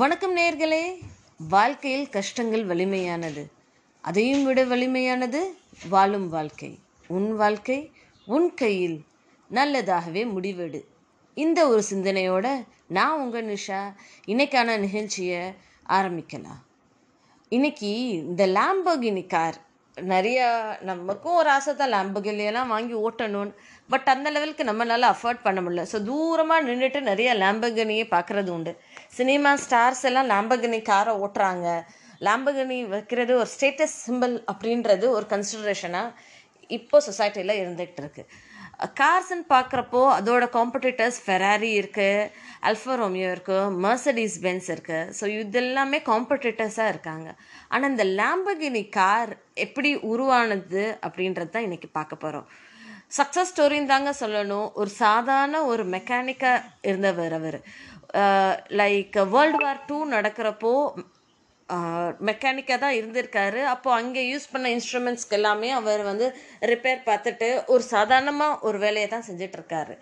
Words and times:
வணக்கம் 0.00 0.36
நேர்களே. 0.36 0.84
வாழ்க்கையில் 1.48 2.08
கஷ்டங்கள் 2.08 2.62
வலிமையானது. 2.66 3.42
அதையும் 4.00 4.44
விட 4.44 4.64
வலிமையானது 4.64 5.40
வாழும் 5.88 6.28
வாழ்க்கை. 6.28 6.78
உன் 7.06 7.36
வாழ்க்கை 7.36 7.90
உன் 8.26 8.54
கையில் 8.54 8.96
நல்லதாகவே 9.50 10.22
முடிவெடு. 10.34 10.80
இந்த 11.34 11.68
ஒரு 11.68 11.82
சிந்தனையோட 11.90 12.46
நான் 12.88 13.18
உங்கள் 13.18 13.46
நிஷா. 13.46 13.80
இன்னைக்கான 14.26 14.78
நிகழ்ச்சியை 14.78 15.42
ஆரம்பிக்கலாம். 15.88 16.62
இன்னைக்கு 17.48 17.92
இந்த 18.08 18.46
லாம்பகினி 18.46 19.26
கார் 19.26 19.58
நிறையா 19.96 20.46
நமக்கும் 20.80 21.34
ஒரு 21.34 21.50
ஆசை 21.50 21.76
தான் 21.76 21.92
லாம்பகினியெல்லாம் 21.92 22.72
வாங்கி 22.74 22.94
ஓட்டணும்னு. 22.94 23.52
பட் 23.88 24.08
அந்த 24.14 24.30
லெவலுக்கு 24.30 24.64
நம்மளால் 24.64 25.12
அஃபோர்ட் 25.12 25.42
பண்ண 25.42 25.60
முடியல. 25.60 25.82
ஸோ 25.92 25.98
தூரமாக 26.10 26.66
நின்றுட்டு 26.68 27.00
நிறையா 27.10 27.32
லாம்பகினியே 27.44 28.04
பார்க்குறது 28.14 28.48
உண்டு. 28.48 28.72
சினிமா 29.16 29.50
ஸ்டார்ஸ் 29.64 30.04
எல்லாம் 30.08 30.30
லாம்பகினி 30.32 30.78
காரை 30.90 31.12
ஓட்டுறாங்க. 31.24 31.66
லாம்பகினி 32.26 32.78
வைக்கிறது 32.92 33.32
ஒரு 33.40 33.50
ஸ்டேட்டஸ் 33.54 33.96
சிம்பிள் 34.06 34.34
அப்படின்றது 34.52 35.06
ஒரு 35.16 35.26
கன்சிடரேஷனாக 35.32 36.14
இப்போ 36.76 36.96
சொசைட்டியில் 37.08 37.60
இருந்துகிட்டு 37.60 38.02
இருக்கு. 38.02 38.22
கார்ஸ்ன்னு 39.00 39.44
பார்க்குறப்போ 39.52 40.00
அதோட 40.18 40.44
காம்படிட்டர்ஸ் 40.56 41.18
ஃபெராரி 41.24 41.70
இருக்குது 41.80 42.30
அல்ஃபா 42.68 42.94
ரோமியோ 43.02 43.28
இருக்குது 43.34 43.74
மர்சடிஸ் 43.84 44.36
பென்ஸ் 44.44 44.68
இருக்குது 44.74 45.10
ஸோ 45.18 45.24
இதெல்லாமே 45.42 45.98
காம்படிட்டர்ஸாக 46.10 46.92
இருக்காங்க. 46.94 47.28
ஆனால் 47.72 47.92
இந்த 47.94 48.06
லாம்பகினி 48.20 48.84
கார் 48.98 49.32
எப்படி 49.66 49.92
உருவானது 50.12 50.84
அப்படின்றது 51.06 51.52
தான் 51.56 51.68
இன்றைக்கி 51.68 51.90
பார்க்க 51.98 52.24
போகிறோம் 52.24 52.48
சக்ஸஸ் 53.18 53.50
ஸ்டோரின்னு 53.52 53.92
தாங்க 53.92 54.10
சொல்லணும். 54.20 54.68
ஒரு 54.80 54.90
சாதாரண 55.04 55.56
ஒரு 55.70 55.82
மெக்கானிக்காக 55.94 56.62
இருந்தவர் 56.90 57.34
அவர். 57.38 57.58
லைக் 58.80 59.18
வேர்ல்டு 59.34 59.60
வார் 59.64 59.84
டூ 59.86 59.98
நடக்கிறப்போ 60.14 60.72
uh, 61.68 62.08
மெக்கானிக்காக 62.28 62.78
தான் 62.82 62.98
இருந்திருக்காரு. 62.98 63.60
அப்போது 63.74 63.98
அங்கே 64.00 64.22
யூஸ் 64.32 64.50
பண்ண 64.52 64.66
இன்ஸ்ட்ருமெண்ட்ஸ்க்கு 64.76 65.36
எல்லாமே 65.38 65.70
அவர் 65.80 66.02
வந்து 66.10 66.26
ரிப்பேர் 66.72 67.00
பார்த்துட்டு 67.08 67.48
ஒரு 67.74 67.84
சாதாரணமாக 67.94 68.60
ஒரு 68.68 68.78
வேலையை 68.84 69.08
தான் 69.08 69.28
செஞ்சிட்ருக்காரு. 69.28 69.96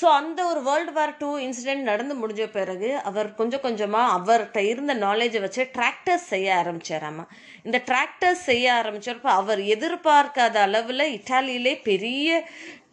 ஸோ 0.00 0.06
அந்த 0.18 0.40
ஒரு 0.50 0.60
வேர்ல்டு 0.66 0.92
வார் 0.96 1.14
டூ 1.20 1.30
இன்சிடென்ட் 1.44 1.88
நடந்து 1.90 2.14
முடிஞ்ச 2.20 2.42
பிறகு 2.58 2.90
அவர் 3.08 3.28
கொஞ்சம் 3.40 3.64
கொஞ்சமாக 3.64 4.12
அவர்கிட்ட 4.18 4.60
இருந்த 4.72 4.92
நாலேஜை 5.06 5.40
வச்சு 5.44 5.62
டிராக்டர்ஸ் 5.76 6.26
செய்ய 6.32 6.48
ஆரம்பிச்சாராமா. 6.60 7.24
இந்த 7.66 7.78
டிராக்டர்ஸ் 7.88 8.44
செய்ய 8.50 8.66
ஆரம்பிச்சப்போ 8.80 9.30
அவர் 9.40 9.62
எதிர்பார்க்காத 9.76 10.58
அளவில் 10.66 11.06
இட்டாலியிலே 11.16 11.74
பெரிய 11.88 12.28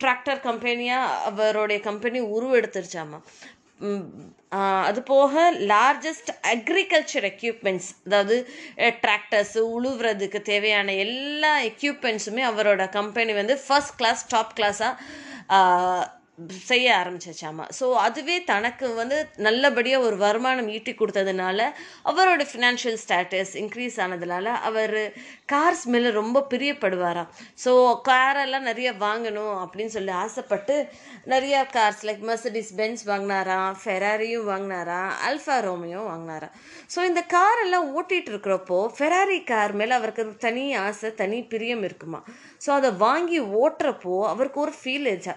டிராக்டர் 0.04 0.42
கம்பெனியாக 0.48 1.14
அவருடைய 1.30 1.80
கம்பெனி 1.90 2.20
உருவெடுத்துருச்சாமா. 2.36 3.20
அது 4.88 5.00
போக 5.04 5.34
லார்ஜஸ்ட் 5.66 6.30
அக்ரிகல்ச்சர் 6.54 7.26
எக்யூப்மெண்ட்ஸ் 7.32 7.90
அதாவது 8.06 8.36
டிராக்டர்ஸு 8.78 9.62
உழுவுறதுக்கு 9.76 10.42
தேவையான 10.42 10.94
எல்லா 10.98 11.54
எக்யூப்மெண்ட்ஸுமே 11.64 12.44
அவரோட 12.52 12.86
கம்பெனி 12.90 13.34
வந்து 13.34 13.58
ஃபர்ஸ்ட் 13.68 13.98
கிளாஸ் 13.98 14.24
டாப் 14.30 14.54
கிளாஸாக 14.58 14.94
செய்ய 16.70 16.88
ஆரம்பிச்சிச்சாமா. 17.02 17.66
ஸோ 17.78 17.86
அதுவே 18.06 18.36
தனக்கு 18.50 18.88
வந்து 19.00 19.18
நல்லபடியாக 19.46 20.06
ஒரு 20.08 20.18
வருமானம் 20.24 20.68
ஈட்டி 20.76 20.94
கொடுத்ததுனால 21.00 21.60
அவரோட 22.10 22.44
ஃபினான்ஷியல் 22.52 23.00
ஸ்டேட்டஸ் 23.04 23.54
இன்க்ரீஸ் 23.62 23.98
ஆனதுனால 24.06 24.46
அவர் 24.70 24.96
கார்ஸ் 25.54 25.86
மேலே 25.94 26.10
ரொம்ப 26.20 26.46
பிரியப்படுவாராம். 26.52 27.32
ஸோ 27.64 27.72
காரெல்லாம் 28.10 28.68
நிறைய 28.72 28.92
வாங்கணும் 29.06 29.56
அப்படின்னு 29.64 29.96
சொல்லி 29.96 30.14
ஆசைப்பட்டு 30.26 30.76
நிறைய 31.34 31.56
கார்ஸ் 31.78 32.04
லைக் 32.10 32.24
மெர்சடிஸ் 32.30 32.72
பென்ஸ் 32.82 33.04
வாங்கினாராம் 33.12 33.74
ஃபெராரியும் 33.84 34.48
வாங்கினாராம் 34.52 35.12
அல்ஃபா 35.30 35.58
ரோமியும் 35.68 36.08
வாங்கினாராம். 36.12 36.54
ஸோ 36.96 37.00
இந்த 37.10 37.24
கார் 37.36 37.64
எல்லாம் 37.66 37.90
ஓட்டிகிட்டு 37.96 38.32
இருக்கிறப்போ 38.34 38.80
ஃபெராரி 38.98 39.40
கார் 39.54 39.74
மேலே 39.82 39.96
அவருக்கு 40.00 40.26
தனி 40.46 40.68
ஆசை 40.86 41.12
தனி 41.24 41.42
பிரியம் 41.54 41.84
இருக்குமா? 41.90 42.22
ஸோ 42.66 42.70
அதை 42.80 42.90
வாங்கி 43.06 43.40
ஓட்டுறப்போ 43.62 44.14
அவருக்கு 44.34 44.60
ஒரு 44.66 44.74
ஃபீல் 44.80 45.08
இருச்சா 45.12 45.36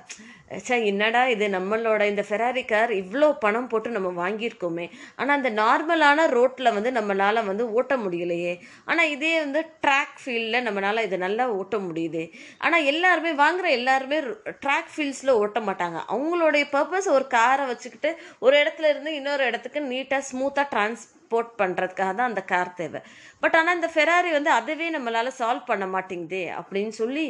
சே 0.67 0.77
என்னடா 0.91 1.21
இது? 1.33 1.47
நம்மளோட 1.49 2.03
இந்த 2.11 2.23
ஃபெராரி 2.29 2.63
கார் 2.71 2.93
இவ்வளோ 3.01 3.27
பணம் 3.45 3.69
போட்டு 3.73 3.89
நம்ம 3.97 4.09
வாங்கியிருக்கோமே. 4.23 4.87
ஆனால் 5.19 5.37
அந்த 5.39 5.51
நார்மலான 5.61 6.25
ரோட்டில் 6.37 6.75
வந்து 6.77 6.91
நம்மளால் 6.99 7.49
வந்து 7.51 7.65
ஓட்ட 7.77 7.97
முடியலையே. 8.05 8.55
ஆனால் 8.91 9.13
இதே 9.15 9.33
வந்து 9.45 9.61
ட்ராக் 9.85 10.17
ஃபீல்டில் 10.23 10.67
நம்மளால் 10.69 11.05
இதை 11.09 11.19
நல்லா 11.27 11.47
ஓட்ட 11.59 11.79
முடியுது. 11.89 12.25
ஆனால் 12.59 12.89
எல்லாருமே 12.93 13.33
வாங்குற 13.45 13.69
எல்லாருமே 13.79 14.19
ட்ராக் 14.65 14.91
ஃபீல்ட்ஸில் 14.95 15.39
ஓட்ட 15.43 15.61
மாட்டாங்க. 15.69 16.01
அவங்களுடைய 16.15 16.67
பர்பஸ் 16.75 17.09
ஒரு 17.17 17.27
காரை 17.37 17.67
வச்சுக்கிட்டு 17.73 18.13
ஒரு 18.47 18.57
இடத்துல 18.63 18.91
இருந்து 18.93 19.13
இன்னொரு 19.21 19.45
இடத்துக்கு 19.51 19.83
நீட்டாக 19.93 20.29
ஸ்மூத்தாக 20.31 20.69
ட்ரான்ஸ் 20.75 21.05
டிரான்ஸ்போர்ட் 21.31 21.59
பண்ணுறதுக்காக 21.61 22.13
தான் 22.19 22.31
அந்த 22.31 22.43
கார் 22.53 22.77
தேவை. 22.81 23.01
பட் 23.43 23.57
ஆனால் 23.59 23.77
இந்த 23.79 23.89
ஃபெராரி 23.95 24.31
வந்து 24.37 24.51
அதுவே 24.59 24.87
நம்மளால் 24.97 25.37
சால்வ் 25.41 25.69
பண்ண 25.71 25.85
மாட்டேங்குதே 25.95 26.45
அப்படின்னு 26.61 26.93
சொல்லி 27.01 27.27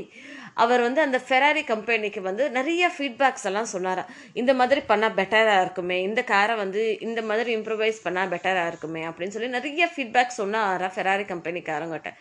அவர் 0.63 0.83
வந்து 0.87 1.01
அந்த 1.07 1.19
ஃபெராரி 1.27 1.63
கம்பெனிக்கு 1.73 2.21
வந்து 2.29 2.45
நிறைய 2.59 2.85
ஃபீட்பேக்ஸ் 2.97 3.47
எல்லாம் 3.51 3.71
சொன்னாரா. 3.75 4.05
இந்த 4.41 4.53
மாதிரி 4.61 4.81
பண்ணால் 4.91 5.17
பெட்டராக 5.21 5.65
இருக்குமே 5.65 5.99
இந்த 6.09 6.21
காரை 6.33 6.57
வந்து 6.63 6.83
இந்த 7.09 7.21
மாதிரி 7.31 7.51
இம்ப்ரூவைஸ் 7.59 8.01
பண்ணால் 8.07 8.33
பெட்டராக 8.35 8.71
இருக்குமே 8.73 9.03
அப்படின்னு 9.11 9.37
சொல்லி 9.37 9.51
நிறைய 9.59 9.89
ஃபீட்பேக் 9.95 10.39
சொன்னாரா 10.41 10.91
ஃபெராரி 10.97 11.27
கம்பெனிக்காரங்கிட்ட 11.33 12.13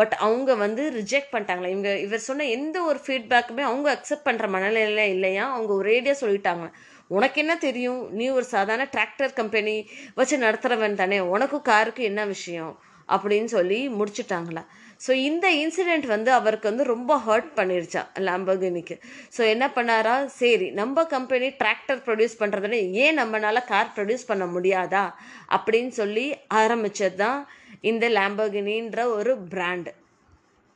பட் 0.00 0.14
அவங்க 0.26 0.50
வந்து 0.64 0.82
ரிஜெக்ட் 1.00 1.32
பண்ணிட்டாங்களா. 1.34 1.72
இவங்க 1.74 1.90
இவர் 2.06 2.26
சொன்ன 2.30 2.48
எந்த 2.56 2.76
ஒரு 2.90 2.98
ஃபீட்பேக்குமே 3.04 3.64
அவங்க 3.70 3.88
அக்செப்ட் 3.96 4.26
பண்ணுற 4.28 4.46
மனநிலையில 4.54 5.04
இல்லையா? 5.16 5.44
அவங்க 5.56 5.72
ஒரேடியாக 5.82 6.16
சொல்லிட்டாங்க 6.22 6.66
உனக்கு 7.08 7.40
என்ன 7.40 7.56
தெரியும்? 7.56 8.00
நீ 8.10 8.28
ஒரு 8.28 8.44
சாதாரண 8.44 8.88
டிராக்டர் 8.94 9.32
கம்பெனி 9.32 9.74
வச்சு 10.14 10.38
நடத்துகிறவன் 10.38 10.94
தானே. 10.94 11.20
உனக்கும் 11.20 11.62
காருக்கு 11.62 12.02
என்ன 12.04 12.24
விஷயம்? 12.24 12.78
அப்படின்னு 13.08 13.44
சொல்லி 13.44 13.78
முடிச்சுட்டாங்களா. 13.88 14.62
ஸோ 15.06 15.12
இந்த 15.28 15.46
இன்சிடெண்ட் 15.52 16.06
வந்து 16.06 16.32
அவருக்கு 16.32 16.70
வந்து 16.70 16.84
ரொம்ப 16.84 17.12
ஹர்ட் 17.26 17.50
பண்ணிருச்சா 17.56 18.02
லாம்பகினிக்கு 18.18 18.96
ஸோ 19.36 19.48
என்ன 19.48 19.64
பண்ணாரா? 19.74 20.24
சரி 20.24 20.70
நம்ம 20.70 21.04
கம்பெனி 21.04 21.48
டிராக்டர் 21.62 22.00
ப்ரொடியூஸ் 22.06 22.38
பண்ணுறதுன்னு 22.38 22.78
ஏன் 23.04 23.18
நம்மளால் 23.18 23.68
கார் 23.72 23.92
ப்ரொடியூஸ் 23.96 24.26
பண்ண 24.26 24.44
முடியாதா? 24.44 25.04
அப்படின்னு 25.48 25.88
சொல்லி 25.88 26.34
ஆரம்பித்தது 26.46 27.16
தான் 27.16 27.48
இந்த 27.80 28.08
லாம்பகினின்ற 28.08 29.02
ஒரு 29.18 29.34
பிராண்டு 29.52 29.92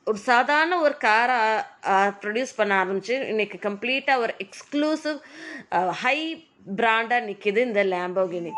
ஒரு 0.09 0.19
சாதாரண 0.27 0.73
ஒரு 0.79 0.95
காரை 0.97 1.39
ப்ரொடியூஸ் 2.21 2.57
பண்ண 2.59 2.73
ஆரம்பிச்சு 2.83 3.15
இன்னைக்கு 3.27 3.57
கம்ப்ளீட்டாக 3.65 4.23
ஒரு 4.23 4.33
எக்ஸ்க்ளூசிவ் 4.45 5.19
ஹை 6.03 6.17
பிராண்டாக 6.77 7.25
நிற்கிது 7.27 7.59
இந்த 7.67 7.81
லேம்போகினி 7.91 8.51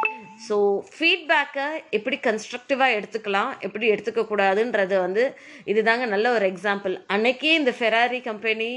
ஸோ 0.48 0.56
ஃபீட்பேக்கை 0.94 1.66
எப்படி 1.92 2.18
கன்ஸ்ட்ரக்டிவாக 2.28 2.96
எடுத்துக்கலாம் 2.98 3.52
எப்படி 3.62 3.86
எடுத்துக்கக்கூடாதுன்றது 3.94 4.96
வந்து 5.02 5.24
இதுதாங்க 5.66 6.06
நல்ல 6.06 6.32
ஒரு 6.32 6.46
எக்ஸாம்பிள் 6.52 6.96
அன்னைக்கே 7.16 7.54
இந்த 7.54 7.74
ஃபெராரி 7.80 8.20
கம்பெனி 8.30 8.70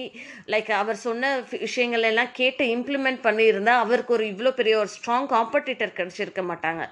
லைக் 0.46 0.70
அவர் 0.72 0.98
சொன்ன 1.06 1.32
விஷயங்கள் 1.66 2.08
எல்லாம் 2.10 2.32
கேட்டு 2.32 2.66
இம்ப்ளிமெண்ட் 2.76 3.22
பண்ணியிருந்தால் 3.22 3.82
அவருக்கு 3.84 4.16
ஒரு 4.18 4.26
இவ்வளோ 4.32 4.52
பெரிய 4.60 4.76
ஒரு 4.78 4.92
ஸ்ட்ராங் 4.96 5.28
காம்படிட்டர் 5.36 5.98
கிடச்சிருக்க 6.00 6.44
மாட்டாங்க. 6.44 6.84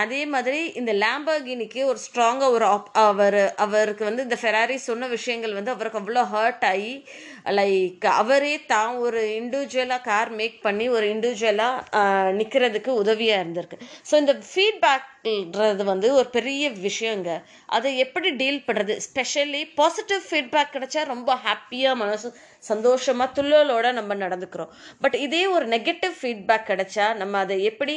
அதே 0.00 0.20
மாதிரி 0.32 0.60
இந்த 0.80 0.92
லேம்பர்கினிக்கு 1.02 1.80
ஒரு 1.90 1.98
ஸ்ட்ராங்காக 2.04 2.54
ஒரு 2.56 2.64
ஆப் 2.74 2.88
அவர் 3.04 3.38
அவருக்கு 3.64 4.04
வந்து 4.08 4.22
இந்த 4.22 4.36
ஃபெராரி 4.42 4.76
சொன்ன 4.88 5.08
விஷயங்கள் 5.16 5.56
வந்து 5.58 5.72
அவருக்கு 5.74 6.00
அவ்வளோ 6.00 6.22
ஹர்ட் 6.34 6.64
ஆகி 6.70 6.92
லைக் 7.58 8.04
அவரே 8.20 8.54
தான் 8.72 8.92
ஒரு 9.04 9.22
இண்டிவிஜுவலாக 9.40 10.06
கார் 10.10 10.30
மேக் 10.40 10.58
பண்ணி 10.66 10.86
ஒரு 10.96 11.06
இண்டிவிஜுவலாக 11.14 12.02
நிற்கிறதுக்கு 12.40 12.92
உதவியாக 13.02 13.42
இருந்திருக்கு. 13.42 13.78
ஸோ 14.10 14.14
இந்த 14.22 14.34
ஃபீட்பேக்ன்றது 14.50 15.84
வந்து 15.92 16.08
ஒரு 16.20 16.28
பெரிய 16.36 16.70
விஷயங்க. 16.88 17.30
அதை 17.76 17.90
எப்படி 18.04 18.30
டீல் 18.40 18.64
பண்ணுறது 18.68 18.96
ஸ்பெஷலி 19.08 19.62
பாசிட்டிவ் 19.80 20.22
ஃபீட்பேக் 20.30 20.74
கிடைச்சா 20.76 21.02
ரொம்ப 21.14 21.30
ஹாப்பியாக 21.46 22.00
மனசு 22.04 22.30
சந்தோஷமாக 22.70 23.34
துள்ளலோட 23.36 23.86
நம்ம 23.98 24.14
நடந்துக்கிறோம். 24.24 24.72
பட் 25.02 25.16
இதே 25.26 25.42
ஒரு 25.54 25.66
நெகட்டிவ் 25.74 26.14
ஃபீட்பேக் 26.20 26.68
கிடைச்சா 26.70 27.06
நம்ம 27.22 27.38
அதை 27.44 27.56
எப்படி 27.70 27.96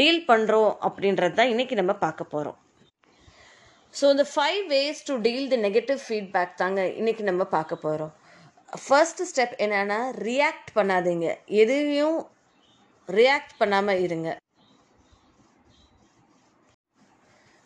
டீல் 0.00 0.22
பண்ணுறோம் 0.30 0.72
அப்படின்றது 0.88 1.36
தான் 1.40 1.52
இன்றைக்கி 1.54 1.76
நம்ம 1.82 1.94
பார்க்க 2.06 2.32
போகிறோம் 2.34 2.58
ஸோ 3.94 4.04
இந்த 4.14 4.24
five 4.32 4.60
ways 4.74 5.00
to 5.08 5.14
deal 5.28 5.48
the 5.54 5.60
negative 5.68 6.02
feedback 6.06 6.60
தாங்க 6.62 6.82
இன்றைக்கி 7.00 7.24
நம்ம 7.30 7.44
பார்க்க 7.56 7.84
போகிறோம் 7.86 8.12
ஃபர்ஸ்ட் 8.84 9.22
ஸ்டெப் 9.30 9.56
என்னென்னா 9.64 9.98
ரியாக்ட் 10.28 10.70
பண்ணாதீங்க. 10.76 11.26
எதையும் 11.62 12.20
ரியாக்ட் 13.08 13.54
பண்ணாமல் 13.58 14.00
இருங்க. 14.06 14.28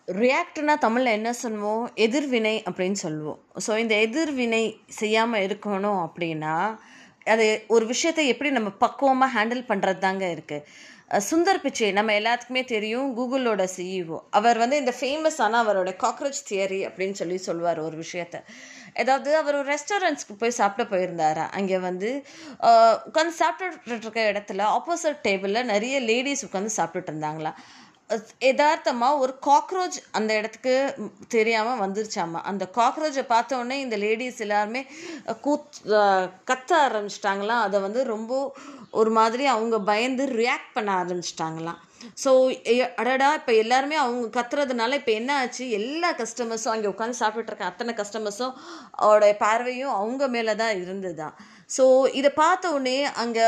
ரியாக்ட்னா 0.09 0.75
தமிழில் 0.79 1.17
என்ன 1.19 1.31
சொல்லுவோம் 1.33 1.87
எதிர்வினை 1.95 2.63
அப்படின்னு 2.69 2.99
சொல்லுவோம் 3.05 3.39
ஸோ 3.67 3.79
இந்த 3.79 3.95
எதிர்வினை 4.07 4.65
செய்யாமல் 4.99 5.45
இருக்கணும் 5.47 6.01
அப்படின்னா 6.07 6.57
அது 7.25 7.47
ஒரு 7.67 7.87
விஷயத்தை 7.87 8.25
எப்படி 8.33 8.51
நம்ம 8.51 8.71
பக்குவமாக 8.85 9.35
ஹேண்டில் 9.37 9.63
பண்ணுறது 9.71 9.99
தாங்க 9.99 10.25
இருக்குது 10.35 10.63
சுந்தர் 11.31 11.61
பிச்சை 11.65 11.89
நம்ம 11.93 12.13
எல்லாத்துக்குமே 12.21 12.63
தெரியும். 12.73 13.09
கூகுளோட 13.17 13.65
சிஇஓ 13.75 14.17
அவர் 14.39 14.59
வந்து 14.63 14.77
இந்த 14.83 14.93
ஃபேமஸான 15.01 15.59
அவரோட 15.65 15.91
காக்ரோச் 16.05 16.41
தியரி 16.49 16.81
அப்படின்னு 16.89 17.19
சொல்லி 17.21 17.37
சொல்லுவார் 17.49 17.81
ஒரு 17.85 17.97
விஷயத்த. 18.05 18.37
ஏதாவது 19.03 19.31
அவர் 19.37 19.59
ஒரு 19.61 19.69
ரெஸ்டாரண்ட்ஸ்க்கு 19.75 20.35
போய் 20.41 20.59
சாப்பிட 20.61 20.85
போயிருந்தாரா? 20.93 21.45
அங்கே 21.59 21.79
வந்து 21.89 22.11
உட்காந்து 23.09 23.35
சாப்பிட்டுட்டு 23.43 24.05
இருக்க 24.05 24.23
இடத்துல 24.33 24.65
ஆப்போசிட் 24.77 25.23
டேபிளில் 25.29 25.71
நிறைய 25.73 26.01
லேடிஸ் 26.11 26.47
உட்காந்து 26.49 26.73
சாப்பிட்டுட்டு 26.79 27.13
இருந்தாங்களா? 27.15 27.53
எதார்த்தமாக 28.41 29.19
ஒரு 29.19 29.33
காக்ரோச் 29.47 29.97
அந்த 30.19 30.31
இடத்துக்கு 30.35 30.75
தெரியாமல் 31.29 31.81
வந்துருச்சாமா? 31.85 32.41
அந்த 32.51 32.65
காக்ரோச்சை 32.75 33.25
பார்த்த 33.33 33.57
உடனே 33.57 33.79
இந்த 33.81 33.97
லேடிஸ் 33.97 34.41
எல்லாருமே 34.47 34.83
கூத் 35.41 35.81
கத்த 36.51 36.71
ஆரம்பிச்சிட்டாங்களாம். 36.87 37.65
அதை 37.67 37.81
வந்து 37.81 38.05
ரொம்ப 38.05 38.33
ஒரு 38.91 39.11
மாதிரி 39.11 39.47
அவங்க 39.47 39.81
பயந்து 39.91 40.27
ரியாக்ட் 40.43 40.75
பண்ண 40.75 40.91
ஆரம்பிச்சிட்டாங்களாம். 41.03 41.81
ஸோ 42.25 42.31
அடடா 43.01 43.29
இப்போ 43.35 43.53
எல்லாருமே 43.63 43.97
அவங்க 44.05 44.27
கத்துறதுனால 44.39 44.99
இப்போ 45.01 45.13
என்ன 45.13 45.31
ஆச்சு? 45.41 45.65
எல்லா 45.79 46.11
கஸ்டமர்ஸும் 46.21 46.75
அங்கே 46.75 46.89
உட்காந்து 46.89 47.21
சாப்பிட்டுருக்க 47.23 47.71
அத்தனை 47.71 47.95
கஸ்டமர்ஸும் 48.01 48.55
அவருடைய 49.05 49.37
பார்வையும் 49.37 49.95
அவங்க 50.01 50.29
மேலே 50.29 50.55
தான் 50.55 50.75
இருந்ததுதான். 50.85 51.37
ஸோ 51.77 51.85
இதை 52.19 52.31
பார்த்த 52.31 52.71
உடனே 52.71 52.99
அங்கே 53.23 53.47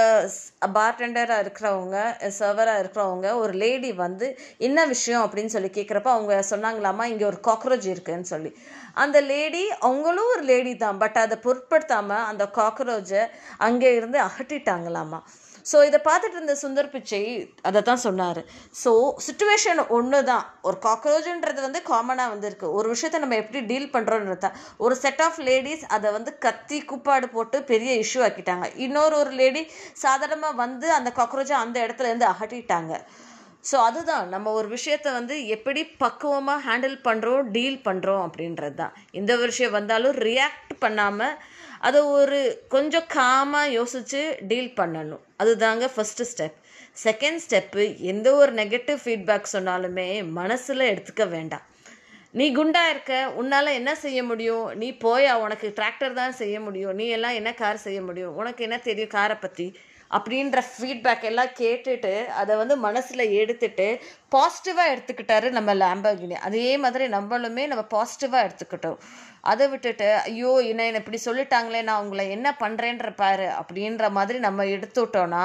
பார்டெண்டராக 0.76 1.42
இருக்கிறவங்க 1.44 1.98
சர்வராக 2.38 2.80
இருக்கிறவங்க 2.82 3.28
ஒரு 3.42 3.52
லேடி 3.52 3.92
வந்து 4.04 4.26
என்ன 4.68 4.86
விஷயம்? 4.94 5.24
அப்படின்னு 5.26 5.54
சொல்லி 5.56 5.70
கேட்குறப்ப 5.78 6.10
அவங்க 6.16 6.34
சொன்னாங்களாமா 6.52 7.04
இங்கே 7.12 7.24
ஒரு 7.24 7.40
காக்ரோச் 7.48 7.88
இருக்குன்னு 7.94 8.32
சொல்லி. 8.34 8.52
அந்த 9.04 9.18
லேடி 9.32 9.64
அவங்களும் 9.88 10.30
ஒரு 10.34 10.42
லேடி 10.42 10.72
தான் 10.76 10.98
பட் 10.98 11.18
அதை 11.24 11.36
பொருட்படுத்தாமல் 11.46 12.26
அந்த 12.30 12.44
காக்ரோச்சை 12.58 13.22
அங்கே 13.58 13.90
இருந்து 13.94 14.18
அகட்டிட்டாங்களாமா 14.28 15.20
ஸோ 15.70 15.76
இதை 15.88 15.98
பார்த்துட்டு 16.08 16.36
இருந்த 16.38 16.54
சுந்தர் 16.62 16.90
பிச்சை 16.94 17.20
அதை 17.68 17.80
தான் 17.88 18.02
சொன்னார். 18.06 18.40
ஸோ 18.82 18.90
சுச்சுவேஷன் 19.26 19.80
ஒன்று 19.96 20.18
தான் 20.30 20.44
ஒரு 20.68 20.76
காக்ரோச்ன்றது 20.86 21.60
வந்து 21.66 21.80
காமனாக 21.90 22.32
வந்திருக்கு. 22.34 22.66
ஒரு 22.78 22.88
விஷயத்தை 22.94 23.20
நம்ம 23.24 23.38
எப்படி 23.42 23.60
டீல் 23.70 23.92
பண்ணுறோன்றது 23.94 24.42
தான் 24.46 24.58
ஒரு 24.84 24.96
செட் 25.04 25.22
ஆஃப் 25.26 25.40
லேடிஸ் 25.48 25.84
அதை 25.96 26.10
வந்து 26.18 26.32
கத்தி 26.46 26.78
குப்பாடு 26.92 27.28
போட்டு 27.36 27.60
பெரிய 27.72 27.94
இஷ்யூ 28.04 28.22
ஆக்கிட்டாங்க. 28.28 28.68
இன்னொரு 28.86 29.16
ஒரு 29.22 29.34
லேடி 29.40 29.64
சாதாரணமாக 30.04 30.60
வந்து 30.64 30.88
அந்த 30.98 31.12
காக்ரோச்சை 31.20 31.56
அந்த 31.64 31.78
இடத்துல 31.86 32.10
இருந்து 32.10 32.30
அகட்டிட்டாங்க. 32.32 32.94
ஸோ 33.68 33.76
அதுதான். 33.88 34.26
நம்ம 34.32 34.50
ஒரு 34.58 34.68
விஷயத்தை 34.74 35.10
வந்து 35.18 35.34
எப்படி 35.54 35.80
பக்குவமாக 36.02 36.64
ஹேண்டில் 36.66 36.98
பண்ணுறோம் 37.06 37.48
டீல் 37.54 37.78
பண்ணுறோம் 37.86 38.22
அப்படின்றது 38.26 38.76
தான் 38.82 38.94
எந்த 39.20 39.32
விஷயம் 39.44 39.76
வந்தாலும் 39.78 40.18
ரியாக்ட் 40.28 40.74
பண்ணாமல் 40.84 41.34
அதை 41.78 42.00
ஒரு 42.00 42.38
கொஞ்சம் 42.68 43.08
காமாக 43.14 43.74
யோசித்து 43.78 44.20
டீல் 44.50 44.72
பண்ணணும். 44.76 45.22
அதுதாங்க 45.42 45.86
ஃபஸ்ட்டு 45.96 46.28
ஸ்டெப் 46.32 46.56
செகண்ட் 47.04 47.40
ஸ்டெப்பு 47.44 47.82
எந்த 48.12 48.34
ஒரு 48.34 48.52
நெகட்டிவ் 48.52 49.00
ஃபீட்பேக் 49.04 49.52
சொன்னாலுமே 49.52 50.08
மனசில் 50.38 50.90
எடுத்துக்க 50.92 51.28
வேண்டாம். 51.28 51.66
நீ 52.32 52.46
குண்டா 52.56 52.82
இருக்க 52.90 53.32
உன்னால் 53.40 53.76
என்ன 53.80 53.94
செய்ய 53.94 54.24
முடியும்? 54.24 54.66
நீ 54.74 54.88
போயா 55.04 55.34
உனக்கு 55.34 55.74
டிராக்டர் 55.76 56.12
தான் 56.12 56.32
செய்ய 56.32 56.60
முடியும். 56.60 56.94
நீ 56.94 57.06
எல்லாம் 57.08 57.32
என்ன 57.32 57.54
கார் 57.54 57.76
செய்ய 57.76 58.00
முடியும்? 58.02 58.36
உனக்கு 58.36 58.62
என்ன 58.62 58.78
தெரியும்? 58.78 59.14
காரை 59.18 59.36
பற்றி 59.36 59.66
அப்படின்ற 60.16 60.58
ஃபீட்பேக் 60.72 61.24
எல்லாம் 61.30 61.52
கேட்டுட்டு 61.60 62.12
அதை 62.40 62.52
வந்து 62.56 62.76
மனசில் 62.86 63.24
எடுத்துட்டு 63.40 63.86
பாசிட்டிவாக 64.34 64.92
எடுத்துக்கிட்டாரு 64.94 65.48
நம்ம 65.50 65.74
லேம்பர்கினி 65.82 66.36
அதே 66.48 66.68
மாதிரி 66.84 67.06
நம்மளுமே 67.16 67.64
நம்ம 67.72 67.84
பாசிட்டிவாக 67.94 68.46
எடுத்துக்கிட்டோம். 68.46 69.00
அதை 69.50 69.66
விட்டுட்டு 69.72 70.08
ஐயோ 70.28 70.52
என்ன 70.70 70.84
என்ன 70.88 71.00
இப்படி 71.02 71.18
சொல்லிட்டாங்களே 71.24 71.80
நான் 71.88 72.02
உங்களை 72.04 72.24
என்ன 72.36 72.48
பண்ணுறேன்ற 72.62 73.10
பாரு 73.16 73.46
அப்படின்ற 73.60 74.10
மாதிரி 74.16 74.38
நம்ம 74.46 74.64
எடுத்துட்டோன்னா 74.74 75.44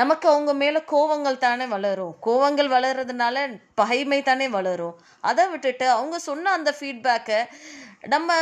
நமக்கு 0.00 0.26
அவங்க 0.32 0.52
மேலே 0.62 0.80
கோவங்கள் 0.92 1.42
தானே 1.46 1.66
வளரும். 1.74 2.14
கோவங்கள் 2.26 2.70
வளர்றதுனால 2.76 3.46
பகைமை 3.80 4.20
தானே 4.22 4.48
வளரும். 4.58 4.98
அதை 5.30 5.46
விட்டுட்டு 5.48 5.88
அவங்க 5.96 6.18
சொன்ன 6.28 6.52
அந்த 6.58 6.72
ஃபீட்பேக்கை 6.80 7.40
நம்ம 8.14 8.32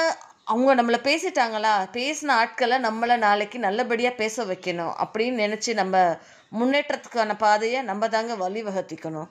அவங்க 0.48 0.74
நம்மளை 0.74 0.98
பேசிட்டாங்களா? 1.06 1.72
பேசின 1.96 2.34
ஆட்களை 2.42 2.76
நம்மளை 2.78 3.16
நாளைக்கு 3.18 3.58
நல்லபடியாக 3.58 4.14
பேச 4.16 4.44
வைக்கணும் 4.44 4.94
அப்படின்னு 5.04 5.42
நினச்சி 5.44 5.72
நம்ம 5.74 5.96
முன்னேற்றத்துக்கான 6.52 7.32
பாதையை 7.38 7.80
நம்ம 7.82 8.08
தாங்க 8.08 8.34
வழிவகுத்திக்கணும். 8.44 9.28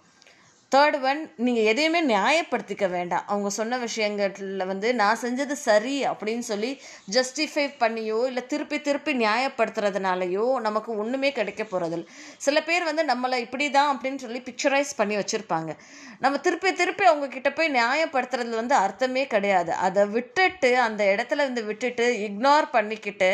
தேர்ட் 0.72 0.96
ஒன் 1.10 1.20
நீங்கள் 1.46 1.68
எதையுமே 1.72 2.00
நியாயப்படுத்திக்க 2.08 2.86
வேண்டாம். 2.96 3.24
அவங்க 3.28 3.50
சொன்ன 3.58 3.78
விஷயங்களில் 3.78 4.66
வந்து 4.72 4.88
நான் 5.02 5.22
செஞ்சது 5.22 5.56
சரி 5.68 5.94
அப்படின்னு 6.10 6.46
சொல்லி 6.50 6.72
ஜஸ்டிஃபை 7.16 7.66
பண்ணியோ 7.84 8.18
இல்லை 8.30 8.44
திருப்பி 8.54 8.78
திருப்பி 8.88 9.14
நியாயப்படுத்துறதுனாலையோ 9.22 10.48
நமக்கு 10.66 10.92
ஒன்றுமே 11.04 11.32
கிடைக்க 11.38 11.64
போகிறதில்ல 11.64 12.08
சில 12.48 12.64
பேர் 12.64 12.90
வந்து 12.90 13.06
நம்மளை 13.12 13.40
இப்படி 13.46 13.68
தான் 13.78 13.92
அப்படின்னு 13.94 14.22
சொல்லி 14.26 14.42
பிக்சரைஸ் 14.50 14.92
பண்ணி 14.98 15.18
வச்சுருப்பாங்க. 15.22 15.72
நம்ம 16.20 16.36
திருப்பி 16.48 16.70
திருப்பி 16.74 17.06
அவங்க 17.06 17.28
கிட்ட 17.38 17.50
போய் 17.54 17.76
நியாயப்படுத்துறது 17.80 18.54
வந்து 18.62 18.78
அர்த்தமே 18.84 19.26
கிடையாது. 19.28 19.74
அதை 19.88 20.06
விட்டுட்டு 20.18 20.72
அந்த 20.88 21.04
இடத்துல 21.16 21.46
வந்து 21.50 21.64
விட்டுட்டு 21.72 22.08
இக்னோர் 22.28 22.74
பண்ணிக்கிட்டு 22.78 23.32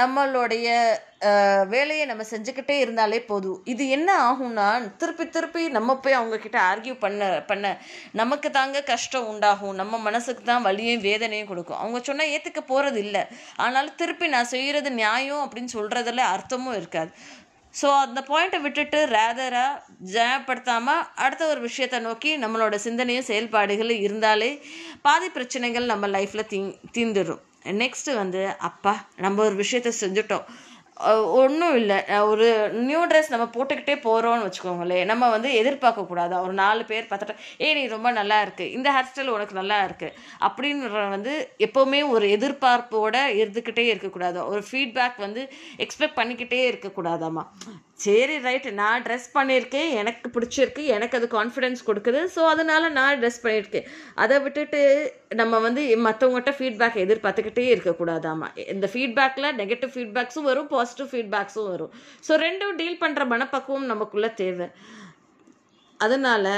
நம்மளுடைய 0.00 0.68
வேலையை 1.74 2.04
நம்ம 2.10 2.22
செஞ்சுக்கிட்டே 2.30 2.74
இருந்தாலே 2.84 3.18
போதும். 3.30 3.60
இது 3.72 3.84
என்ன 3.96 4.08
ஆகும்னா 4.28 4.66
திருப்பி 5.00 5.24
திருப்பி 5.36 5.62
நம்ம 5.76 5.96
போய் 6.04 6.18
அவங்கக்கிட்ட 6.18 6.58
ஆர்கியூ 6.70 6.94
பண்ண 7.04 7.28
பண்ண 7.50 7.72
நமக்கு 8.20 8.48
தாங்க 8.58 8.82
கஷ்டம் 8.92 9.28
உண்டாகும். 9.32 9.78
நம்ம 9.80 9.98
மனசுக்கு 10.08 10.44
தான் 10.50 10.66
வலியும் 10.68 11.04
வேதனையும் 11.08 11.50
கொடுக்கும். 11.52 11.80
அவங்க 11.82 12.00
சொன்னால் 12.08 12.32
ஏற்றுக்க 12.34 12.62
போகிறது 12.72 13.00
இல்லை. 13.06 13.22
ஆனாலும் 13.64 13.98
திருப்பி 14.02 14.28
நான் 14.34 14.52
செய்கிறது 14.54 14.92
நியாயம் 15.02 15.42
அப்படின்னு 15.46 15.76
சொல்கிறதுல 15.78 16.26
அர்த்தமும் 16.34 16.78
இருக்காது. 16.80 17.10
ஸோ 17.74 17.88
அந்த 18.04 18.20
பாயிண்ட்டை 18.28 18.58
விட்டுட்டு 18.66 18.98
ரேதராக 19.16 19.80
ஜயப்படுத்தாமல் 20.12 21.02
அடுத்த 21.24 21.42
ஒரு 21.52 21.60
விஷயத்தை 21.68 21.98
நோக்கி 22.06 22.30
நம்மளோட 22.44 22.76
சிந்தனையும் 22.84 23.28
செயல்பாடுகளும் 23.30 24.04
இருந்தாலே 24.06 24.52
பாதி 25.06 25.28
பிரச்சனைகள் 25.34 25.90
நம்ம 25.92 26.08
லைஃப்பில் 26.14 26.48
தீ 26.52 26.60
தீந்துடும் 26.96 27.42
நெக்ஸ்ட்டு 27.82 28.16
வந்து 28.22 28.42
அப்பா 28.68 28.94
நம்ம 29.24 29.42
ஒரு 29.48 29.56
விஷயத்த 29.62 29.92
செஞ்சுட்டோம். 30.00 30.46
ஒன்றும் 31.40 31.76
இல்லை. 31.80 31.96
ஒரு 32.30 32.46
நியூ 32.88 33.00
ட்ரெஸ் 33.10 33.32
நம்ம 33.32 33.46
போட்டுக்கிட்டே 33.56 33.96
போகிறோம்னு 34.06 34.46
வச்சுக்கோங்களேன். 34.46 35.08
நம்ம 35.10 35.30
வந்து 35.34 35.50
எதிர்பார்க்கக்கூடாது 35.62 36.34
ஒரு 36.44 36.54
நாலு 36.62 36.84
பேர் 36.90 37.10
பார்த்துட்டு 37.10 37.34
ஏ 37.64 37.74
நீ 37.78 37.82
ரொம்ப 37.94 38.10
நல்லா 38.20 38.38
இருக்கு. 38.44 38.66
இந்த 38.76 38.88
ஹேர் 38.96 39.10
ஸ்டைல் 39.10 39.34
உனக்கு 39.36 39.60
நல்லா 39.60 39.78
இருக்கு. 39.84 40.08
அப்படின்ற 40.48 41.08
வந்து 41.16 41.34
எப்போவுமே 41.66 42.00
ஒரு 42.14 42.28
எதிர்பார்ப்போட 42.36 43.16
இருந்துக்கிட்டே 43.40 43.86
இருக்கக்கூடாது 43.92 44.40
ஒரு 44.52 44.62
ஃபீட்பேக் 44.70 45.18
வந்து 45.26 45.42
எக்ஸ்பெக்ட் 45.86 46.18
பண்ணிக்கிட்டே 46.20 46.62
இருக்கக்கூடாதாம்மா 46.70 47.44
சரி 48.04 48.34
ரைட்டு 48.46 48.70
நான் 48.80 49.04
ட்ரெஸ் 49.04 49.28
பண்ணியிருக்கேன். 49.36 49.90
எனக்கு 50.00 50.26
பிடிச்சிருக்கு. 50.34 50.82
எனக்கு 50.96 51.16
அது 51.18 51.26
கான்ஃபிடென்ஸ் 51.36 51.80
கொடுக்குது. 51.88 52.20
ஸோ 52.34 52.40
அதனால 52.52 52.88
நான் 52.98 53.20
ட்ரெஸ் 53.22 53.40
பண்ணியிருக்கேன். 53.44 53.86
அதை 54.22 54.36
விட்டுட்டு 54.46 54.80
நம்ம 55.40 55.60
வந்து 55.66 55.82
மற்றவங்ககிட்ட 56.06 56.52
ஃபீட்பேக் 56.58 56.98
எதிர்பார்த்துக்கிட்டே 57.04 57.64
இருக்கக்கூடாதாம்மா 57.74 58.50
இந்த 58.74 58.88
ஃபீட்பேக்கில் 58.94 59.48
நெகட்டிவ் 59.62 59.94
ஃபீட்பேக்ஸும் 59.96 60.48
வரும் 60.50 60.70
பாசிட்டிவ் 60.74 61.10
ஃபீட்பேக்ஸும் 61.14 61.70
வரும். 61.74 61.92
ஸோ 62.28 62.40
ரெண்டும் 62.46 62.78
டீல் 62.82 63.02
பண்ணுற 63.04 63.24
மனப்பக்குவம் 63.34 63.90
நமக்குள்ளே 63.94 64.32
தேவை. 64.44 64.68
அதனால் 66.00 66.52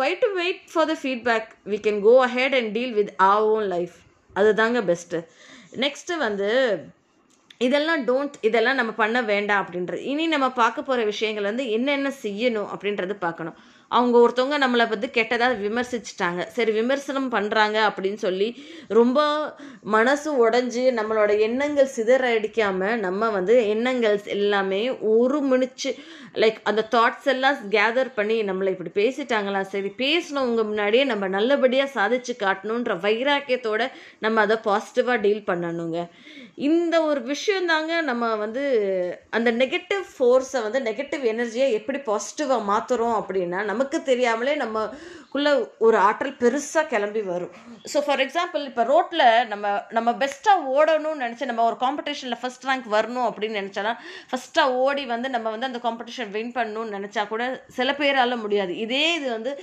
why 0.00 0.10
to 0.24 0.28
wait 0.40 0.64
for 0.72 0.90
the 0.90 0.96
feedback 1.00 1.48
we 1.70 1.78
can 1.86 2.02
go 2.08 2.12
ahead 2.26 2.54
and 2.58 2.70
deal 2.76 2.94
with 2.98 3.14
our 3.30 3.46
own 3.54 3.66
life 3.76 3.96
அதுதாங்க 4.40 4.80
பெஸ்ட்டு 4.90 5.18
நெக்ஸ்ட்டு 5.84 6.18
வந்து 6.26 6.50
இதெல்லாம் 7.60 8.02
டோன்ட் 8.08 8.36
இதெல்லாம் 8.40 8.80
நம்ம 8.80 8.92
பண்ண 9.02 9.18
வேண்டாம் 9.22 9.62
அப்படின்றது 9.64 10.02
இனி 10.12 10.26
நம்ம 10.26 10.48
பார்க்க 10.62 10.88
போகிற 10.88 11.04
விஷயங்கள் 11.12 11.50
வந்து 11.50 11.70
என்னென்ன 11.70 12.12
செய்யணும் 12.24 12.70
அப்படின்றது 12.74 13.16
பார்க்கணும். 13.26 13.58
அவங்க 13.90 14.16
ஒருத்தவங்க 14.18 14.56
நம்மளை 14.62 14.84
வந்து 14.92 15.08
கெட்டதாக 15.16 15.56
விமர்சிச்சிட்டாங்க. 15.64 16.40
சரி 16.56 16.72
விமர்சனம் 16.72 17.28
பண்ணுறாங்க 17.34 17.76
அப்படின்னு 17.88 18.20
சொல்லி 18.24 18.48
ரொம்ப 18.98 19.18
மனசு 19.96 20.28
உடஞ்சி 20.44 20.84
நம்மளோட 20.98 21.32
எண்ணங்கள் 21.46 21.92
சிதற 21.96 22.30
அடிக்காமல் 22.38 23.00
நம்ம 23.06 23.28
வந்து 23.30 23.56
எண்ணங்கள் 23.74 24.16
எல்லாமே 24.36 24.82
ஒரு 25.12 25.40
மினிச்சு 25.50 25.92
லைக் 26.42 26.58
அந்த 26.70 26.84
தாட்ஸ் 26.94 27.28
எல்லாம் 27.34 27.60
கேதர் 27.76 28.10
பண்ணி 28.18 28.38
நம்மளை 28.50 28.72
இப்படி 28.76 28.92
பேசிட்டாங்களா? 29.02 29.60
சரி 29.74 29.92
பேசினவங்க 30.02 30.64
முன்னாடியே 30.70 31.04
நம்ம 31.12 31.28
நல்லபடியாக 31.28 31.94
சாதிச்சு 31.98 32.34
காட்டணுன்ற 32.44 32.96
வைராக்கியத்தோட 33.06 33.82
நம்ம 34.26 34.40
அதை 34.40 34.58
பாசிட்டிவாக 34.68 35.18
டீல் 35.26 35.48
பண்ணணுங்க. 35.52 36.00
இந்த 36.58 36.96
ஒரு 37.02 37.20
விஷயம் 37.30 37.70
தாங்க 37.70 37.92
நம்ம 38.08 38.24
வந்து 38.42 38.64
அந்த 39.36 39.50
நெகட்டிவ் 39.52 40.04
ஃபோர்ஸை 40.10 40.60
வந்து 40.66 40.80
நெகட்டிவ் 40.88 41.24
எனர்ஜியை 41.30 41.66
எப்படி 41.78 41.98
பாசிட்டிவாக 42.08 42.66
மாற்றுறோம் 42.68 43.16
அப்படின்னா 43.20 43.60
நமக்கு 43.70 43.98
தெரியாமலே 44.10 44.54
நம்மக்குள்ளே 44.62 45.52
ஒரு 45.86 45.96
ஆற்றல் 46.08 46.38
பெருசாக 46.42 46.90
கிளம்பி 46.92 47.22
வரும். 47.30 47.52
ஸோ 47.92 48.00
ஃபார் 48.06 48.22
எக்ஸாம்பிள் 48.26 48.62
இப்போ 48.70 48.84
ரோட்டில் 48.92 49.26
நம்ம 49.52 49.74
நம்ம 49.90 50.12
பெஸ்ட்டாக 50.22 50.70
ஓடணும்னு 50.76 51.24
நினச்சி 51.24 51.50
நம்ம 51.50 51.64
ஒரு 51.70 51.78
காம்படிஷனில் 51.84 52.40
ஃபஸ்ட் 52.42 52.68
ரேங்க் 52.70 52.88
வரணும் 52.96 53.28
அப்படின்னு 53.30 53.60
நினச்சோன்னா 53.62 53.94
ஃபஸ்ட்டாக 54.30 54.78
ஓடி 54.86 55.04
வந்து 55.14 55.30
நம்ம 55.36 55.50
வந்து 55.56 55.70
அந்த 55.72 55.82
காம்படிஷன் 55.88 56.32
வின் 56.36 56.56
பண்ணணும்னு 56.58 56.96
நினச்சா 56.98 57.24
கூட 57.34 57.44
சில 57.80 57.90
பேரால் 58.02 58.42
முடியாது. 58.46 58.74
இதே 58.86 59.06
இது 59.14 59.28
வந்து 59.30 59.54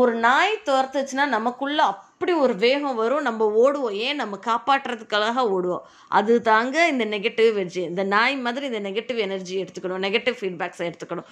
ஒரு 0.00 0.14
நாய் 0.28 0.62
துரத்துச்சுன்னா 0.70 1.26
நமக்குள்ளே 1.38 1.84
அப்படி 2.20 2.32
ஒரு 2.44 2.54
வேகம் 2.62 2.96
வரும் 3.00 3.26
நம்ம 3.26 3.42
ஓடுவோம். 3.62 3.96
ஏன்? 4.06 4.16
நம்ம 4.20 4.36
காப்பாற்றுறதுக்காக 4.46 5.42
ஓடுவோம். 5.56 5.84
அது 6.18 6.32
தாங்க 6.48 6.76
இந்த 6.92 7.04
நெகட்டிவ் 7.12 7.50
எனர்ஜி 7.54 7.82
இந்த 7.90 8.02
நாய் 8.14 8.36
மாதிரி 8.36 8.64
இந்த 8.70 8.80
நெகட்டிவ் 8.86 9.18
எனர்ஜி 9.26 9.54
எடுத்துக்கணும். 9.62 10.02
நெகட்டிவ் 10.06 10.36
ஃபீட்பேக்ஸை 10.40 10.84
எடுத்துக்கணும். 10.88 11.28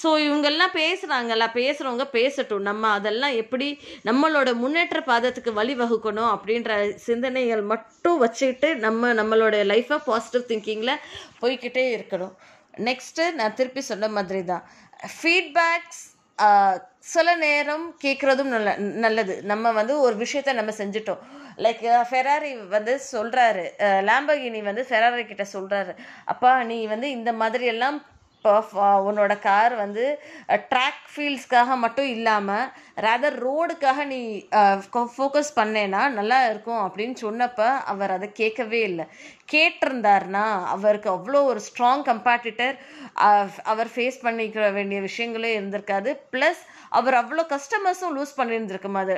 ஸோ 0.00 0.08
இவங்கெல்லாம் 0.26 0.74
பேசுகிறாங்கல்ல 0.74 1.48
பேசுகிறவங்க 1.56 2.06
பேசட்டும். 2.12 2.62
நம்ம 2.70 2.92
அதெல்லாம் 2.98 3.34
எப்படி 3.42 3.68
நம்மளோட 4.10 4.52
முன்னேற்ற 4.62 5.02
பாதத்துக்கு 5.10 5.52
வழிவகுக்கணும் 5.60 6.30
அப்படின்ற 6.34 6.76
சிந்தனைகள் 7.08 7.64
மட்டும் 7.72 8.20
வச்சுக்கிட்டு 8.24 8.70
நம்ம 8.86 9.12
நம்மளோட 9.22 9.64
லைஃப்பை 9.72 9.98
பாசிட்டிவ் 10.08 10.48
திங்கிங்கில் 10.52 10.94
போய்க்கிட்டே 11.42 11.86
இருக்கணும். 11.98 12.34
நெக்ஸ்ட்டு 12.88 13.30
நான் 13.40 13.58
திருப்பி 13.60 13.84
சொன்ன 13.90 14.12
மாதிரி 14.18 14.44
தான் 14.52 14.64
ஃபீட்பேக்ஸ் 15.18 16.02
சில 17.04 17.28
நேரம் 17.44 17.84
கேட்குறதும் 18.04 18.52
நல்ல 18.54 18.70
நல்லது. 19.04 19.34
நம்ம 19.50 19.72
வந்து 19.80 19.94
ஒரு 20.06 20.16
விஷயத்த 20.22 20.52
நம்ம 20.58 20.72
செஞ்சுட்டோம். 20.80 21.22
லைக் 21.64 21.82
ஃபெராரி 22.10 22.52
வந்து 22.76 22.92
சொல்கிறாரு 23.12 23.64
லாம்பகினி 24.08 24.60
வந்து 24.70 24.82
ஃபெராரி 24.88 25.24
கிட்ட 25.32 25.44
சொல்கிறாரு 25.56 25.92
அப்பா 26.32 26.52
நீ 26.70 26.78
வந்து 26.94 27.10
இந்த 27.18 27.32
மாதிரி 27.42 27.66
எல்லாம் 27.74 27.98
உன்னோட 29.08 29.32
கார் 29.46 29.74
வந்து 29.82 30.04
ட்ராக் 30.70 31.02
ஃபீல்ட்ஸ்க்காக 31.14 31.74
மட்டும் 31.82 32.06
இல்லாமல் 32.14 32.70
ரேதர் 33.04 33.36
ரோடுக்காக 33.46 34.04
நீ 34.12 34.20
ஃபோக்கஸ் 35.16 35.50
பண்ணேன்னா 35.58 36.02
நல்லா 36.18 36.38
இருக்கும். 36.50 36.80
அப்படின்னு 36.86 37.16
சொன்னப்போ 37.24 37.68
அவர் 37.92 38.14
அதை 38.16 38.28
கேட்கவே 38.40 38.80
இல்லை. 38.90 39.06
கேட்டிருந்தாருன்னா 39.54 40.44
அவருக்கு 40.74 41.08
அவ்வளோ 41.16 41.40
ஒரு 41.50 41.60
ஸ்ட்ராங் 41.68 42.04
கம்பேட்டிட்டர் 42.10 42.76
அவர் 43.72 43.88
ஃபேஸ் 43.94 44.18
பண்ணிக்க 44.26 44.68
வேண்டிய 44.76 44.98
விஷயங்களே 45.08 45.50
இருந்திருக்காது. 45.58 46.10
ப்ளஸ் 46.34 46.62
அவர் 46.98 47.16
அவ்வளோ 47.20 47.42
கஸ்டமர்ஸும் 47.54 48.14
லூஸ் 48.16 48.36
பண்ணியிருந்திருக்க 48.38 48.88
மாது 48.96 49.16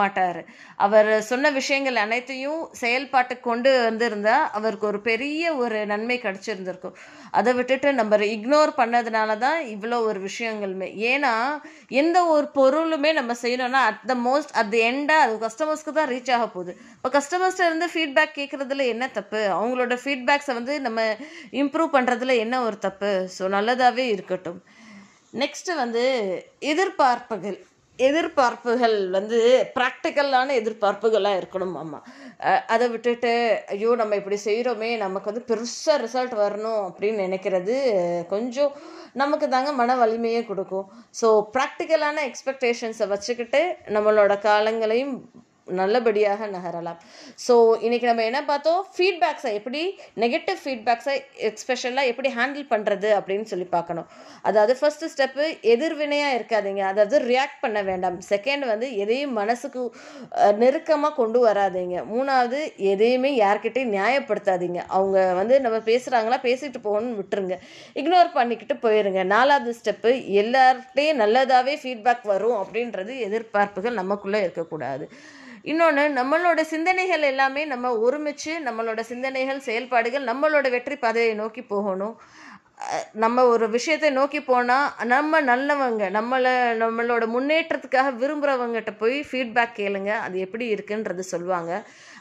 மாட்டார். 0.00 0.40
அவர் 0.86 1.10
சொன்ன 1.30 1.50
விஷயங்கள் 1.58 2.02
அனைத்தையும் 2.04 2.62
செயல்பாட்டுக்கு 2.80 3.46
கொண்டு 3.50 3.70
வந்திருந்தா 3.88 4.36
அவருக்கு 4.58 4.86
ஒரு 4.90 5.00
பெரிய 5.10 5.54
ஒரு 5.62 5.78
நன்மை 5.92 6.16
கிடைச்சிருந்திருக்கும். 6.24 6.96
அதை 7.38 7.52
விட்டுட்டு 7.58 7.88
நம்ம 8.00 8.16
இக்னோர் 8.36 8.72
பண்ணதுனால 8.80 9.36
தான் 9.44 9.60
இவ்வளோ 9.74 9.96
ஒரு 10.10 10.20
விஷயங்களுமே. 10.28 10.88
ஏன்னா 11.12 11.34
எந்த 12.02 12.18
ஒரு 12.34 12.46
பொருளுமே 12.58 13.12
நம்ம 13.20 13.32
செய்யணும்னா 13.44 13.82
at 13.90 14.04
the 14.12 14.16
most 14.28 14.52
at 14.60 14.72
the 14.74 14.78
எண்டாக 14.90 15.24
அது 15.26 15.34
கஸ்டமர்ஸ்க்கு 15.46 15.96
தான் 16.00 16.10
ரீச் 16.14 16.32
ஆக 16.36 16.46
போகுது. 16.56 16.74
இப்போ 16.96 17.10
கஸ்டமர்ஸ்ட்ட 17.18 17.68
இருந்து 17.70 17.88
ஃபீட்பேக் 17.94 18.38
கேட்குறதுல 18.40 18.86
என்ன 18.94 19.04
தப்பு? 19.18 19.42
அவங்களோட 19.58 19.96
ஃபீட்பேக்ஸை 20.02 20.54
வந்து 20.60 20.74
நம்ம 20.86 21.00
இம்ப்ரூவ் 21.62 21.94
பண்ணுறதுல 21.96 22.36
என்ன 22.44 22.62
ஒரு 22.68 22.78
தப்பு? 22.88 23.12
ஸோ 23.38 23.44
நல்லதாகவே 23.56 24.06
இருக்கட்டும். 24.16 24.60
நெக்ஸ்ட்டு 25.42 25.80
வந்து 25.84 26.04
எதிர்பார்ப்புகள். 26.72 27.58
எதிர்பார்ப்புகள் 27.98 28.96
வந்து 29.16 29.38
ப்ராக்டிக்கலான 29.76 30.52
எதிர்பார்ப்புகளாக 30.60 31.38
இருக்கணும் 31.40 31.72
அம்மா 31.80 31.98
அதை 32.74 32.86
விட்டுட்டு 32.92 33.32
ஐயோ 33.74 33.90
நம்ம 34.00 34.16
இப்படி 34.20 34.36
செய்கிறோமே 34.44 34.90
நமக்கு 35.04 35.30
வந்து 35.30 35.42
பெருசாக 35.48 35.96
ரிசல்ட் 36.04 36.34
வரணும் 36.42 36.82
அப்படின்னு 36.88 37.24
நினைக்கிறது 37.26 37.76
கொஞ்சம் 38.34 38.72
நமக்கு 39.22 39.48
தாங்க 39.54 39.72
மன 39.80 39.96
வலிமையே 40.02 40.42
கொடுக்கும். 40.50 40.86
ஸோ 41.20 41.28
ப்ராக்டிக்கலான 41.56 42.22
எக்ஸ்பெக்டேஷன்ஸை 42.30 43.08
வச்சுக்கிட்டு 43.14 43.62
நம்மளோட 43.96 44.34
காலங்களையும் 44.48 45.14
நல்லபடியாக 45.80 46.46
நகரலாம். 46.54 46.98
ஸோ 47.46 47.54
இன்னைக்கு 47.86 48.06
நம்ம 48.10 48.24
என்ன 48.30 48.40
பார்த்தோம்? 48.50 48.80
ஃபீட்பேக்ஸை 48.94 49.52
எப்படி 49.58 49.82
நெகட்டிவ் 50.24 50.58
ஃபீட்பேக்ஸை 50.64 51.16
எக்ஸ்பெஷலாக 51.48 52.10
எப்படி 52.12 52.30
ஹேண்டில் 52.38 52.66
பண்ணுறது 52.72 53.10
அப்படின்னு 53.18 53.46
சொல்லி 53.52 53.66
பார்க்கணும். 53.76 54.08
அதாவது 54.50 54.74
ஃபர்ஸ்ட் 54.80 55.06
ஸ்டெப்பு 55.14 55.44
எதிர்வினையாக 55.74 56.36
இருக்காதீங்க. 56.38 56.82
அதாவது 56.92 57.18
ரியாக்ட் 57.32 57.60
பண்ண 57.64 57.78
வேண்டாம். 57.90 58.18
செகண்ட் 58.32 58.66
வந்து 58.72 58.88
எதையும் 59.04 59.34
மனசுக்கு 59.40 59.82
நெருக்கமாக 60.62 61.16
கொண்டு 61.20 61.40
வராதீங்க. 61.48 61.96
மூணாவது 62.12 62.60
எதையுமே 62.92 63.32
யார்கிட்டையும் 63.44 63.94
நியாயப்படுத்தாதீங்க. 63.98 64.80
அவங்க 64.98 65.18
வந்து 65.40 65.54
நம்ம 65.66 65.80
பேசுகிறாங்களா 65.90 66.40
பேசிட்டு 66.48 66.80
போகணும்னு 66.88 67.18
விட்டுருங்க. 67.20 67.56
இக்னோர் 68.02 68.36
பண்ணிக்கிட்டு 68.38 68.76
போயிருங்க. 68.84 69.22
நாலாவது 69.34 69.72
ஸ்டெப்பு 69.80 70.12
எல்லார்கிட்டையும் 70.42 71.20
நல்லதாகவே 71.24 71.74
ஃபீட்பேக் 71.82 72.24
வரும் 72.32 72.58
அப்படின்றது 72.62 73.12
எதிர்பார்ப்புகள் 73.26 73.98
நமக்குள்ளே 74.00 74.40
இருக்கக்கூடாது. 74.44 75.06
இன்னொன்று 75.70 76.04
நம்மளோட 76.18 76.60
சிந்தனைகள் 76.72 77.24
எல்லாமே 77.30 77.62
நம்ம 77.72 77.92
ஒருமிச்சு 78.06 78.52
நம்மளோட 78.66 79.00
சிந்தனைகள் 79.10 79.66
செயல்பாடுகள் 79.68 80.28
நம்மளோட 80.30 80.66
வெற்றி 80.74 80.96
பாதையை 80.96 81.32
நோக்கி 81.40 81.62
போகணும். 81.72 82.14
நம்ம 83.22 83.44
ஒரு 83.52 83.66
விஷயத்தை 83.74 84.08
நோக்கி 84.18 84.40
போனால் 84.48 84.90
நம்ம 85.12 85.40
நல்லவங்க 85.50 86.04
நம்மளை 86.16 86.52
நம்மளோட 86.82 87.24
முன்னேற்றத்துக்காக 87.34 88.12
விரும்புகிறவங்ககிட்ட 88.20 88.92
போய் 89.00 89.16
ஃபீட்பேக் 89.28 89.74
கேளுங்க. 89.80 90.10
அது 90.26 90.36
எப்படி 90.46 90.66
இருக்குன்றது 90.74 91.24
சொல்லுவாங்க. 91.32 91.72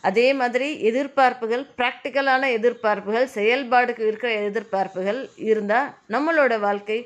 அதே 0.10 0.28
மாதிரி 0.40 0.68
எதிர்பார்ப்புகள் 0.90 1.64
ப்ராக்டிக்கலான 1.80 2.50
எதிர்பார்ப்புகள் 2.58 3.28
செயல்பாடுக்கு 3.38 4.04
இருக்கிற 4.10 4.32
எதிர்பார்ப்புகள் 4.50 5.20
இருந்தால் 5.52 5.90
நம்மளோட 6.16 6.56
வாழ்க்கை 6.68 7.00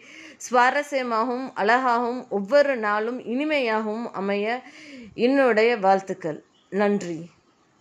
சுவாரஸ்யமாகவும் 0.49 1.51
அழகாகவும் 1.53 2.29
ஒவ்வொரு 2.29 2.75
நாளும் 2.77 3.19
இனிமையாகவும் 3.25 4.11
அமைய 4.11 4.61
என்னுடைய 5.13 5.77
வாழ்த்துக்கள். 5.77 6.43
நன்றி. 6.69 7.19